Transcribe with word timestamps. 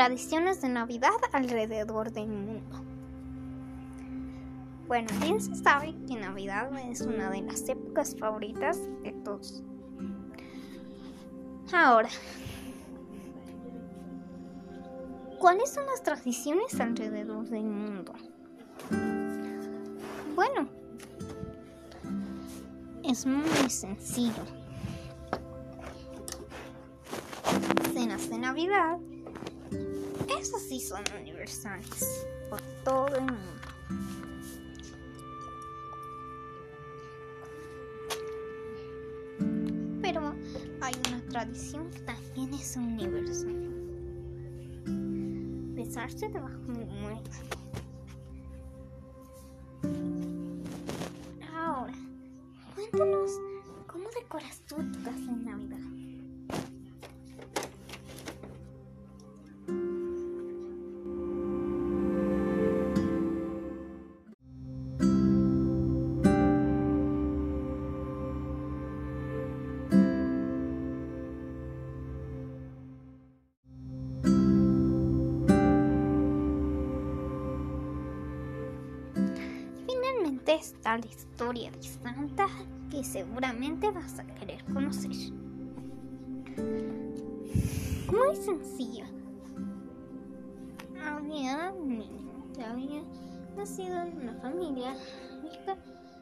Tradiciones 0.00 0.62
de 0.62 0.70
Navidad 0.70 1.10
alrededor 1.30 2.10
del 2.10 2.28
mundo. 2.28 2.82
Bueno, 4.88 5.08
bien 5.20 5.38
se 5.38 5.54
sabe 5.54 5.94
que 6.08 6.16
Navidad 6.16 6.70
es 6.88 7.02
una 7.02 7.28
de 7.28 7.42
las 7.42 7.68
épocas 7.68 8.16
favoritas 8.18 8.78
de 9.02 9.12
todos. 9.22 9.62
Ahora, 11.70 12.08
¿cuáles 15.38 15.68
son 15.68 15.84
las 15.84 16.02
tradiciones 16.02 16.80
alrededor 16.80 17.46
del 17.50 17.64
mundo? 17.64 18.14
Bueno, 20.34 20.66
es 23.04 23.26
muy 23.26 23.68
sencillo. 23.68 24.44
Cenas 27.92 28.30
de 28.30 28.38
Navidad, 28.38 28.98
esas 30.50 30.62
sí 30.62 30.80
son 30.80 31.04
universales 31.20 32.26
por 32.48 32.60
todo 32.82 33.06
el 33.14 33.20
mundo. 33.20 33.38
Pero 40.02 40.34
hay 40.80 40.94
una 41.08 41.22
tradición 41.28 41.88
que 41.90 42.00
también 42.00 42.52
es 42.54 42.76
universal. 42.76 43.54
Besarse 45.76 46.28
debajo 46.28 46.58
del 46.66 46.86
muerto. 46.86 47.36
Ahora, 51.54 51.94
cuéntanos 52.74 53.30
cómo 53.86 54.08
decoras 54.20 54.60
tú 54.66 54.74
tu 54.90 55.00
casa 55.04 55.16
en 55.16 55.44
Navidad. 55.44 56.09
Finalmente 80.50 80.54
está 80.54 80.98
la 80.98 81.06
historia 81.06 81.70
de 81.70 81.82
Santa 81.82 82.48
que 82.90 83.04
seguramente 83.04 83.88
vas 83.92 84.18
a 84.18 84.24
querer 84.24 84.64
conocer. 84.64 85.12
Muy 88.10 88.34
sencilla. 88.34 89.06
Había 91.04 91.70
un 91.70 91.98
niño 91.98 92.52
que 92.54 92.64
había 92.64 93.02
nacido 93.56 94.02
en 94.02 94.22
una 94.22 94.34
familia 94.40 94.96
rica 95.42 95.76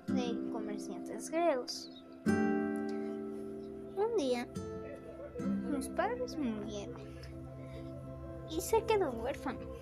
de 0.08 0.52
comerciantes 0.52 1.30
griegos. 1.30 1.90
Un 2.26 4.16
día, 4.18 4.46
mis 5.70 5.88
padres 5.88 6.36
murieron 6.36 7.00
y 8.50 8.60
se 8.60 8.84
quedó 8.84 9.10
huérfano 9.10 9.77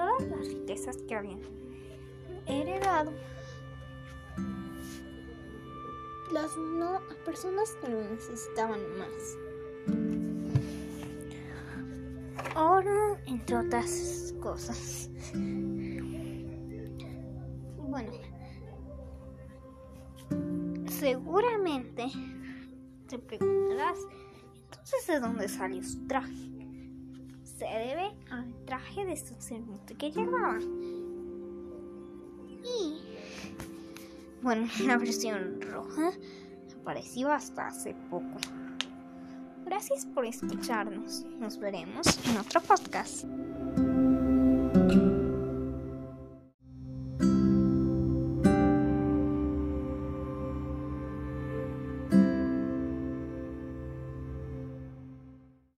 todas 0.00 0.30
las 0.30 0.48
riquezas 0.48 0.96
que 1.06 1.14
habían 1.14 1.40
heredado 2.46 3.12
las 6.32 6.56
no 6.56 6.96
a 6.96 7.24
personas 7.26 7.76
que 7.82 7.88
lo 7.88 8.00
necesitaban 8.02 8.80
más. 8.96 9.36
Oro, 12.56 13.18
entre 13.26 13.56
otras 13.56 14.32
cosas. 14.40 15.10
Bueno, 17.76 18.12
seguramente 20.88 22.06
te 23.08 23.18
preguntarás, 23.18 23.98
entonces 24.64 25.06
¿de 25.08 25.20
dónde 25.20 25.48
salió 25.48 25.82
su 25.82 26.06
traje? 26.06 26.50
se 27.60 27.66
debe 27.66 28.10
al 28.30 28.59
traje 28.80 29.04
de 29.04 29.16
sacerdote 29.16 29.94
que 29.94 30.10
llevaba. 30.10 30.58
Y 32.62 33.00
bueno, 34.42 34.68
la 34.86 34.96
versión 34.96 35.60
roja 35.60 36.12
apareció 36.80 37.32
hasta 37.32 37.68
hace 37.68 37.94
poco. 38.10 38.38
Gracias 39.64 40.06
por 40.06 40.26
escucharnos. 40.26 41.24
Nos 41.38 41.58
veremos 41.58 42.06
en 42.26 42.38
otro 42.38 42.60
podcast. 42.60 43.24